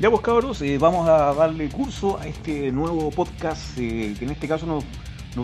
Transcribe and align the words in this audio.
Ya 0.00 0.10
pues 0.10 0.22
cabros, 0.22 0.62
eh, 0.62 0.78
vamos 0.78 1.08
a 1.08 1.34
darle 1.34 1.68
curso 1.70 2.20
a 2.20 2.26
este 2.28 2.70
nuevo 2.70 3.10
podcast 3.10 3.76
eh, 3.78 4.14
que 4.16 4.26
en 4.26 4.30
este 4.30 4.46
caso 4.46 4.64
nos, 4.64 4.84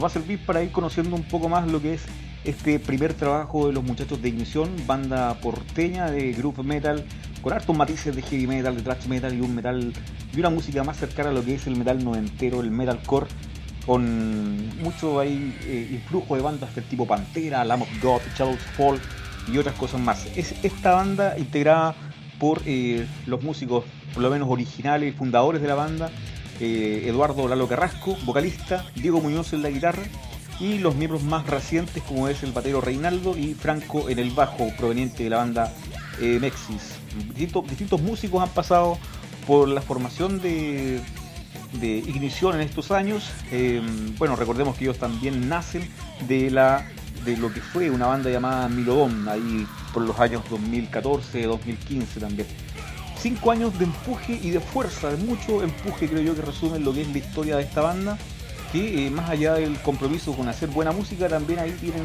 va 0.00 0.06
a 0.06 0.10
servir 0.10 0.46
para 0.46 0.62
ir 0.62 0.70
conociendo 0.70 1.16
un 1.16 1.24
poco 1.24 1.48
más 1.48 1.66
lo 1.66 1.82
que 1.82 1.94
es 1.94 2.04
este 2.44 2.78
primer 2.78 3.14
trabajo 3.14 3.66
de 3.66 3.72
los 3.72 3.82
muchachos 3.82 4.22
de 4.22 4.28
Ignición, 4.28 4.70
banda 4.86 5.34
porteña 5.40 6.08
de 6.08 6.32
group 6.34 6.62
metal, 6.62 7.04
con 7.42 7.52
hartos 7.52 7.76
matices 7.76 8.14
de 8.14 8.22
heavy 8.22 8.46
metal, 8.46 8.76
de 8.76 8.82
thrash 8.82 9.06
metal 9.08 9.34
y 9.34 9.40
un 9.40 9.56
metal 9.56 9.92
y 10.32 10.38
una 10.38 10.50
música 10.50 10.84
más 10.84 10.98
cercana 10.98 11.30
a 11.30 11.32
lo 11.32 11.44
que 11.44 11.56
es 11.56 11.66
el 11.66 11.74
metal 11.74 12.04
noventero, 12.04 12.60
el 12.60 12.70
metalcore, 12.70 13.26
con 13.84 14.78
mucho 14.78 15.18
ahí 15.18 15.52
eh, 15.64 15.88
influjo 15.94 16.36
de 16.36 16.42
bandas 16.42 16.72
del 16.76 16.84
tipo 16.84 17.08
Pantera, 17.08 17.64
Lamb 17.64 17.82
of 17.82 17.88
God, 18.00 18.20
Shadows 18.36 18.62
Fall 18.76 19.00
y 19.52 19.58
otras 19.58 19.74
cosas 19.74 20.00
más. 20.00 20.26
Es 20.36 20.54
esta 20.62 20.92
banda 20.92 21.36
integrada 21.36 21.96
por 22.38 22.62
eh, 22.66 23.06
los 23.26 23.42
músicos, 23.42 23.84
por 24.12 24.22
lo 24.22 24.30
menos 24.30 24.48
originales 24.50 25.14
fundadores 25.14 25.62
de 25.62 25.68
la 25.68 25.74
banda, 25.74 26.10
eh, 26.60 27.04
Eduardo 27.06 27.48
Lalo 27.48 27.68
Carrasco, 27.68 28.16
vocalista, 28.24 28.84
Diego 28.94 29.20
Muñoz 29.20 29.52
en 29.52 29.62
la 29.62 29.70
guitarra 29.70 30.02
y 30.60 30.78
los 30.78 30.94
miembros 30.94 31.22
más 31.24 31.46
recientes 31.46 32.02
como 32.04 32.28
es 32.28 32.42
el 32.42 32.52
batero 32.52 32.80
Reinaldo 32.80 33.36
y 33.36 33.54
Franco 33.54 34.08
en 34.08 34.20
el 34.20 34.30
bajo 34.30 34.68
proveniente 34.76 35.24
de 35.24 35.30
la 35.30 35.38
banda 35.38 35.72
eh, 36.20 36.38
Mexis. 36.40 36.94
Distintos, 37.28 37.68
distintos, 37.68 38.00
músicos 38.00 38.42
han 38.42 38.50
pasado 38.50 38.98
por 39.46 39.68
la 39.68 39.80
formación 39.80 40.40
de, 40.40 41.00
de 41.80 41.88
Ignición 41.88 42.54
en 42.54 42.60
estos 42.62 42.90
años. 42.90 43.30
bueno, 44.18 44.36
recordemos 44.36 44.76
que 44.76 44.84
ellos 44.84 44.98
también 44.98 45.48
nacen 45.48 45.88
de 46.28 46.50
la 46.50 46.86
de 47.24 47.36
lo 47.36 47.52
que 47.52 47.60
fue 47.60 47.90
una 47.90 48.06
banda 48.06 48.30
llamada 48.30 48.68
Milodón, 48.68 49.28
ahí 49.28 49.66
por 49.92 50.02
los 50.02 50.18
años 50.18 50.42
2014, 50.50 51.42
2015 51.44 52.20
también. 52.20 52.48
Cinco 53.18 53.50
años 53.50 53.78
de 53.78 53.84
empuje 53.84 54.38
y 54.42 54.50
de 54.50 54.60
fuerza, 54.60 55.10
de 55.10 55.16
mucho 55.16 55.62
empuje 55.62 56.08
creo 56.08 56.22
yo 56.22 56.34
que 56.34 56.42
resumen 56.42 56.84
lo 56.84 56.92
que 56.92 57.02
es 57.02 57.08
la 57.08 57.18
historia 57.18 57.56
de 57.56 57.62
esta 57.62 57.80
banda, 57.80 58.18
que 58.72 59.06
eh, 59.06 59.10
más 59.10 59.30
allá 59.30 59.54
del 59.54 59.80
compromiso 59.80 60.34
con 60.34 60.48
hacer 60.48 60.68
buena 60.68 60.92
música, 60.92 61.28
también 61.28 61.60
ahí 61.60 61.72
tienen 61.80 62.04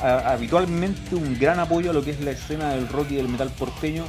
habitualmente 0.00 1.16
un 1.16 1.38
gran 1.38 1.58
apoyo 1.58 1.90
a 1.90 1.92
lo 1.92 2.04
que 2.04 2.12
es 2.12 2.20
la 2.20 2.30
escena 2.30 2.70
del 2.70 2.88
rock 2.88 3.10
y 3.10 3.16
del 3.16 3.28
metal 3.28 3.50
porteño, 3.58 4.04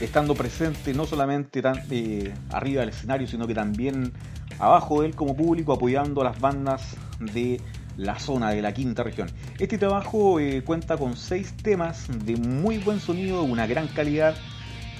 estando 0.00 0.34
presente 0.34 0.94
no 0.94 1.06
solamente 1.06 1.62
eh, 1.90 2.34
arriba 2.50 2.80
del 2.80 2.90
escenario, 2.90 3.26
sino 3.26 3.46
que 3.46 3.54
también 3.54 4.12
abajo 4.58 5.00
de 5.00 5.08
él 5.08 5.14
como 5.14 5.36
público, 5.36 5.72
apoyando 5.72 6.20
a 6.20 6.24
las 6.24 6.40
bandas 6.40 6.96
de 7.18 7.60
la 7.96 8.18
zona 8.18 8.50
de 8.50 8.62
la 8.62 8.72
quinta 8.72 9.02
región. 9.02 9.30
Este 9.58 9.78
trabajo 9.78 10.40
eh, 10.40 10.62
cuenta 10.64 10.96
con 10.96 11.16
seis 11.16 11.54
temas 11.62 12.06
de 12.24 12.36
muy 12.36 12.78
buen 12.78 13.00
sonido, 13.00 13.42
una 13.42 13.66
gran 13.66 13.88
calidad. 13.88 14.34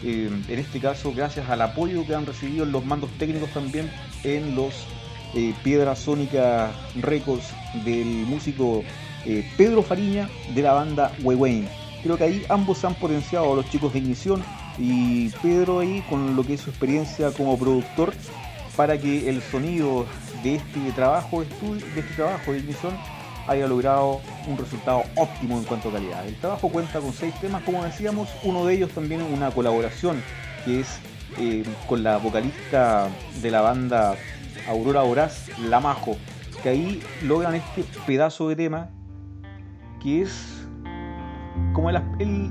Eh, 0.05 0.31
en 0.49 0.59
este 0.59 0.81
caso, 0.81 1.13
gracias 1.15 1.49
al 1.49 1.63
apoyo 1.63 2.07
que 2.07 2.15
han 2.15 2.27
recibido 2.27 2.65
los 2.65 2.85
mandos 2.85 3.11
técnicos 3.19 3.51
también 3.51 3.91
en 4.25 4.55
los 4.55 4.75
eh, 5.35 5.55
Piedra 5.63 5.97
Sónica 5.97 6.73
Records 7.01 7.47
del 7.85 8.07
músico 8.07 8.85
eh, 9.25 9.49
Pedro 9.57 9.83
Fariña 9.83 10.29
de 10.55 10.63
la 10.63 10.73
banda 10.73 11.13
Wewayne. 11.23 11.69
Creo 12.03 12.19
que 12.19 12.25
ahí 12.25 12.45
ambos 12.49 12.85
han 12.85 12.95
potenciado 12.95 13.53
a 13.53 13.57
los 13.57 13.71
chicos 13.71 13.93
de 13.93 14.01
Ignición 14.01 14.43
y 14.79 15.31
Pedro 15.43 15.81
ahí 15.81 16.05
con 16.11 16.37
lo 16.37 16.45
que 16.45 16.55
es 16.55 16.61
su 16.61 16.71
experiencia 16.71 17.31
como 17.31 17.59
productor 17.59 18.13
para 18.77 18.99
que 18.99 19.29
el 19.29 19.43
sonido 19.43 20.07
de 20.43 20.57
este 20.57 20.93
trabajo 20.93 21.41
de, 21.41 21.47
este 21.97 22.15
trabajo 22.17 22.53
de 22.53 22.59
ignición 22.59 22.95
haya 23.47 23.67
logrado 23.67 24.21
un 24.47 24.57
resultado 24.57 25.03
óptimo 25.17 25.59
en 25.59 25.65
cuanto 25.65 25.89
a 25.89 25.93
calidad. 25.93 26.27
El 26.27 26.37
trabajo 26.37 26.69
cuenta 26.69 27.01
con 27.01 27.13
seis 27.13 27.35
temas, 27.41 27.63
como 27.65 27.85
decíamos, 27.85 28.29
uno 28.45 28.65
de 28.67 28.75
ellos 28.75 28.91
también 28.91 29.23
una 29.23 29.51
colaboración 29.51 30.23
que 30.65 30.81
es 30.81 30.99
eh, 31.39 31.65
con 31.89 32.03
la 32.03 32.19
vocalista 32.19 33.09
de 33.41 33.51
la 33.51 33.61
banda 33.61 34.15
Aurora 34.69 35.03
Horaz, 35.03 35.51
Lamajo, 35.59 36.17
que 36.63 36.69
ahí 36.69 37.03
logran 37.23 37.55
este 37.55 37.85
pedazo 38.07 38.49
de 38.49 38.57
tema 38.57 38.91
que 40.01 40.23
es 40.23 40.59
como 41.73 41.91
el, 41.91 41.97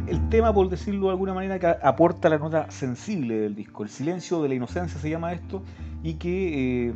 el, 0.08 0.30
tema, 0.30 0.54
por 0.54 0.70
decirlo 0.70 1.08
de 1.08 1.12
alguna 1.12 1.34
manera, 1.34 1.60
que 1.60 1.68
aporta 1.68 2.30
la 2.30 2.38
nota 2.38 2.70
sensible 2.72 3.40
del 3.40 3.56
disco. 3.56 3.84
El 3.84 3.90
silencio 3.90 4.42
de 4.42 4.50
la 4.50 4.56
inocencia 4.56 5.00
se 5.00 5.10
llama 5.10 5.34
esto 5.34 5.64
y 6.04 6.16
que 6.16 6.90
eh, 6.90 6.94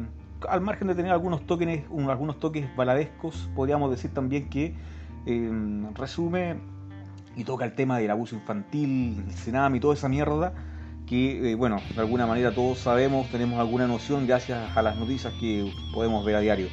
al 0.50 0.62
margen 0.62 0.88
de 0.88 0.96
tener 0.96 1.12
algunos 1.12 1.46
toques, 1.46 1.84
algunos 2.08 2.40
toques 2.40 2.74
baladescos, 2.76 3.50
podríamos 3.56 3.92
decir 3.92 4.12
también 4.14 4.50
que 4.50 4.74
eh, 5.26 5.52
resume 5.94 6.58
y 7.36 7.44
toca 7.44 7.66
el 7.66 7.74
tema 7.74 7.98
del 8.00 8.12
abuso 8.12 8.36
infantil, 8.36 9.24
el 9.28 9.34
cename 9.34 9.78
y 9.78 9.80
toda 9.80 9.94
esa 9.94 10.10
mierda 10.10 10.54
que, 11.06 11.52
eh, 11.52 11.56
bueno, 11.56 11.82
de 11.94 12.02
alguna 12.02 12.26
manera 12.26 12.54
todos 12.54 12.80
sabemos, 12.80 13.30
tenemos 13.30 13.60
alguna 13.60 13.86
noción 13.86 14.26
gracias 14.26 14.76
a 14.76 14.82
las 14.82 14.98
noticias 14.98 15.34
que 15.40 15.72
podemos 15.94 16.26
ver 16.26 16.36
a 16.36 16.40
diario. 16.40 16.68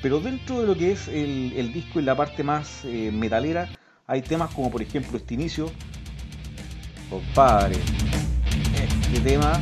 Pero 0.00 0.20
dentro 0.20 0.60
de 0.60 0.66
lo 0.66 0.76
que 0.76 0.92
es 0.92 1.08
el, 1.08 1.72
disco 1.72 1.98
y 1.98 2.02
la 2.02 2.14
parte 2.14 2.44
más 2.44 2.84
metalera, 2.84 3.68
hay 4.06 4.20
temas 4.20 4.54
como 4.54 4.70
por 4.70 4.82
ejemplo 4.82 5.16
este 5.16 5.32
inicio. 5.32 5.70
Compadre, 7.08 7.76
este 8.76 9.20
tema 9.20 9.58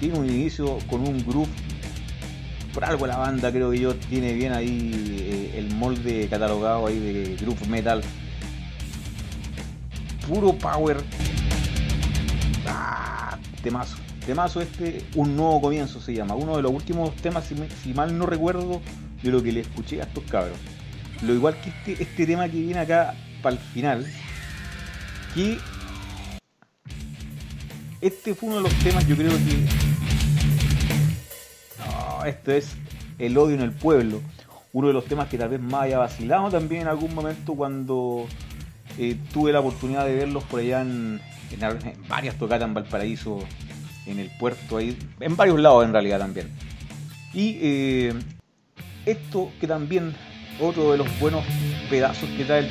tiene 0.00 0.18
un 0.18 0.26
inicio 0.26 0.78
con 0.88 1.06
un 1.06 1.18
groove. 1.24 1.48
Por 2.72 2.84
algo 2.84 3.06
la 3.06 3.18
banda 3.18 3.52
creo 3.52 3.70
que 3.70 3.78
yo 3.78 3.94
tiene 3.94 4.32
bien 4.32 4.52
ahí 4.52 4.90
eh, 5.20 5.58
el 5.58 5.74
molde 5.74 6.26
catalogado 6.28 6.86
ahí 6.86 6.98
de 6.98 7.36
groove 7.36 7.68
metal. 7.68 8.02
Puro 10.26 10.52
power. 10.54 11.02
Ah, 12.66 13.36
temazo. 13.62 13.96
Temazo 14.24 14.60
este, 14.60 15.04
un 15.16 15.36
nuevo 15.36 15.60
comienzo 15.60 16.00
se 16.00 16.14
llama. 16.14 16.34
Uno 16.34 16.56
de 16.56 16.62
los 16.62 16.72
últimos 16.72 17.14
temas, 17.16 17.50
si, 17.82 17.92
mal 17.92 18.16
no 18.16 18.26
recuerdo, 18.26 18.80
de 19.22 19.30
lo 19.30 19.42
que 19.42 19.52
le 19.52 19.60
escuché 19.60 20.00
a 20.00 20.04
estos 20.04 20.24
cabros. 20.24 20.56
Lo 21.22 21.34
igual 21.34 21.60
que 21.60 21.70
este, 21.70 22.02
este 22.02 22.26
tema 22.26 22.48
que 22.48 22.58
viene 22.58 22.78
acá 22.78 23.14
para 23.42 23.56
el 23.56 23.60
final, 23.60 24.06
que 25.34 25.58
este 28.00 28.34
fue 28.34 28.48
uno 28.48 28.58
de 28.58 28.62
los 28.62 28.74
temas, 28.78 29.06
yo 29.06 29.16
creo 29.16 29.32
que. 29.32 29.89
Esto 32.26 32.52
es 32.52 32.76
el 33.18 33.36
odio 33.36 33.54
en 33.54 33.62
el 33.62 33.72
pueblo. 33.72 34.20
Uno 34.72 34.88
de 34.88 34.92
los 34.94 35.04
temas 35.04 35.28
que 35.28 35.38
tal 35.38 35.48
vez 35.48 35.60
más 35.60 35.82
haya 35.82 35.98
vacilado 35.98 36.50
también 36.50 36.82
en 36.82 36.88
algún 36.88 37.14
momento 37.14 37.54
cuando 37.54 38.26
eh, 38.98 39.16
tuve 39.32 39.52
la 39.52 39.60
oportunidad 39.60 40.04
de 40.04 40.14
verlos 40.14 40.44
por 40.44 40.60
allá 40.60 40.82
en, 40.82 41.20
varias 42.08 42.36
tocatas 42.36 42.68
en 42.68 42.74
Valparaíso, 42.74 43.40
en 44.06 44.18
el 44.18 44.30
puerto, 44.38 44.76
ahí, 44.76 44.96
en 45.18 45.36
varios 45.36 45.58
lados 45.58 45.84
en 45.84 45.92
realidad 45.92 46.18
también. 46.18 46.50
Y 47.34 47.58
eh, 47.60 48.14
esto 49.06 49.50
que 49.60 49.66
también 49.66 50.14
otro 50.60 50.92
de 50.92 50.98
los 50.98 51.20
buenos 51.20 51.44
pedazos 51.88 52.28
que 52.36 52.44
trae 52.44 52.60
el 52.60 52.70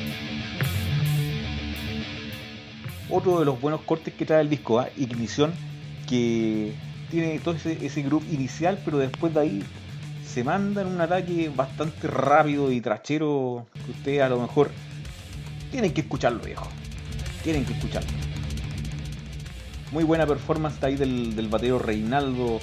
otro 3.09 3.39
de 3.39 3.45
los 3.45 3.59
buenos 3.59 3.81
cortes 3.81 4.13
que 4.13 4.25
trae 4.25 4.41
el 4.41 4.49
disco, 4.49 4.81
¿eh? 4.81 4.91
Ignición, 4.97 5.51
que 6.07 6.73
tiene 7.09 7.39
todo 7.39 7.55
ese, 7.55 7.85
ese 7.85 8.01
grupo 8.01 8.25
inicial, 8.31 8.79
pero 8.83 8.97
después 8.97 9.33
de 9.33 9.39
ahí 9.39 9.63
se 10.25 10.43
mandan 10.43 10.87
un 10.87 11.01
ataque 11.01 11.51
bastante 11.53 12.07
rápido 12.07 12.71
y 12.71 12.81
trachero 12.81 13.67
que 13.85 13.91
ustedes 13.91 14.21
a 14.21 14.29
lo 14.29 14.39
mejor 14.39 14.71
tienen 15.71 15.93
que 15.93 16.01
escucharlo, 16.01 16.43
viejo. 16.43 16.67
Tienen 17.43 17.65
que 17.65 17.73
escucharlo. 17.73 18.09
Muy 19.91 20.03
buena 20.03 20.27
performance 20.27 20.83
ahí 20.83 20.95
del, 20.95 21.35
del 21.35 21.47
bateo 21.47 21.79
Reinaldo. 21.79 22.59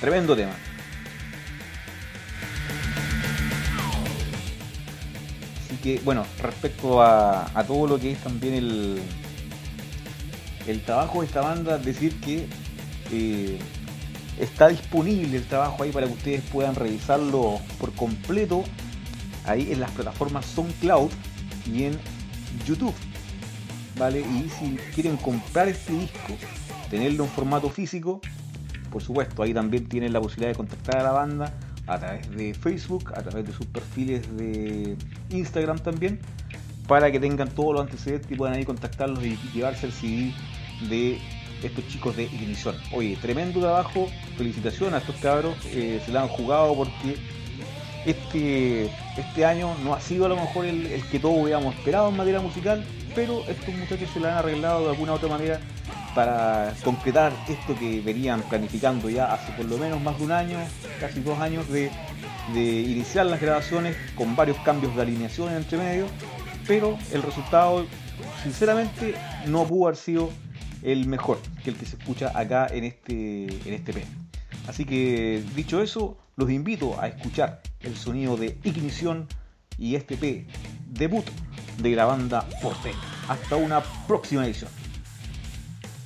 Tremendo 0.00 0.34
tema. 0.34 0.54
que, 5.82 6.00
bueno, 6.04 6.24
respecto 6.40 7.02
a, 7.02 7.64
todo 7.66 7.86
lo 7.86 7.98
que 7.98 8.12
es 8.12 8.18
también 8.18 8.54
el, 8.54 9.02
el 10.66 10.80
trabajo 10.82 11.20
de 11.20 11.26
esta 11.26 11.40
banda, 11.40 11.76
decir 11.76 12.20
que 12.20 12.46
está 14.38 14.68
disponible 14.68 15.36
el 15.36 15.44
trabajo 15.44 15.82
ahí 15.82 15.90
para 15.90 16.06
que 16.06 16.12
ustedes 16.12 16.42
puedan 16.52 16.74
revisarlo 16.74 17.60
por 17.78 17.92
completo 17.94 18.64
ahí 19.44 19.72
en 19.72 19.80
las 19.80 19.90
plataformas 19.90 20.46
SoundCloud 20.46 21.10
y 21.66 21.84
en 21.84 21.98
YouTube. 22.66 22.94
¿Vale? 23.98 24.20
Y 24.20 24.48
si 24.58 24.76
quieren 24.94 25.16
comprar 25.16 25.68
este 25.68 25.92
disco, 25.92 26.34
tenerlo 26.90 27.24
en 27.24 27.30
formato 27.30 27.68
físico, 27.68 28.20
por 28.90 29.02
supuesto, 29.02 29.42
ahí 29.42 29.54
también 29.54 29.86
tienen 29.86 30.12
la 30.12 30.20
posibilidad 30.20 30.50
de 30.50 30.56
contactar 30.56 30.98
a 30.98 31.02
la 31.02 31.12
banda 31.12 31.54
a 31.86 31.98
través 31.98 32.30
de 32.30 32.54
Facebook, 32.54 33.12
a 33.16 33.22
través 33.22 33.46
de 33.46 33.52
sus 33.52 33.66
perfiles 33.66 34.36
de 34.36 34.96
Instagram 35.30 35.78
también, 35.78 36.20
para 36.86 37.10
que 37.10 37.18
tengan 37.20 37.48
todos 37.48 37.74
los 37.74 37.82
antecedentes 37.82 38.30
y 38.30 38.34
puedan 38.34 38.56
ahí 38.56 38.64
contactarlos 38.64 39.24
y 39.24 39.36
llevarse 39.52 39.86
el 39.86 39.92
CD 39.92 40.34
de 40.88 41.18
estos 41.64 41.86
chicos 41.88 42.16
de 42.16 42.24
Ignición. 42.24 42.76
Oye, 42.92 43.16
tremendo 43.20 43.60
trabajo, 43.60 44.08
felicitaciones 44.36 44.94
a 44.94 44.98
estos 44.98 45.16
cabros, 45.16 45.56
eh, 45.66 46.00
se 46.04 46.12
la 46.12 46.22
han 46.22 46.28
jugado 46.28 46.74
porque 46.74 47.16
este, 48.06 48.90
este 49.16 49.44
año 49.44 49.74
no 49.84 49.94
ha 49.94 50.00
sido 50.00 50.26
a 50.26 50.28
lo 50.28 50.36
mejor 50.36 50.66
el, 50.66 50.86
el 50.86 51.06
que 51.08 51.18
todos 51.18 51.36
hubiéramos 51.42 51.74
esperado 51.74 52.08
en 52.08 52.16
materia 52.16 52.40
musical, 52.40 52.84
pero 53.14 53.44
estos 53.48 53.74
muchachos 53.74 54.08
se 54.12 54.20
la 54.20 54.32
han 54.32 54.38
arreglado 54.38 54.84
de 54.84 54.90
alguna 54.90 55.12
u 55.12 55.14
otra 55.16 55.28
manera 55.28 55.60
para 56.14 56.74
concretar 56.84 57.32
esto 57.48 57.74
que 57.78 58.00
venían 58.00 58.42
planificando 58.42 59.08
ya 59.08 59.32
hace 59.32 59.52
por 59.52 59.64
lo 59.64 59.78
menos 59.78 60.00
más 60.00 60.18
de 60.18 60.24
un 60.24 60.32
año, 60.32 60.58
casi 61.00 61.20
dos 61.20 61.38
años 61.40 61.66
de, 61.68 61.90
iniciar 62.54 63.26
las 63.26 63.40
grabaciones 63.40 63.96
con 64.14 64.34
varios 64.36 64.58
cambios 64.58 64.94
de 64.96 65.02
alineación 65.02 65.52
entre 65.54 65.78
medio, 65.78 66.06
pero 66.66 66.98
el 67.12 67.22
resultado 67.22 67.86
sinceramente 68.42 69.14
no 69.46 69.64
pudo 69.64 69.86
haber 69.86 69.96
sido 69.96 70.30
el 70.82 71.06
mejor 71.06 71.38
que 71.64 71.70
el 71.70 71.76
que 71.76 71.86
se 71.86 71.96
escucha 71.96 72.36
acá 72.38 72.66
en 72.70 72.84
este, 72.84 73.44
en 73.46 73.74
este 73.74 73.92
P. 73.92 74.04
Así 74.66 74.84
que 74.84 75.42
dicho 75.54 75.82
eso, 75.82 76.16
los 76.36 76.50
invito 76.50 77.00
a 77.00 77.08
escuchar 77.08 77.62
el 77.80 77.96
sonido 77.96 78.36
de 78.36 78.58
ignición 78.64 79.26
y 79.78 79.96
este 79.96 80.16
P 80.16 80.46
debut 80.86 81.24
de 81.78 81.96
la 81.96 82.04
banda 82.04 82.42
Forte. 82.60 82.92
Hasta 83.28 83.56
una 83.56 83.82
próxima 84.06 84.44
edición. 84.44 84.81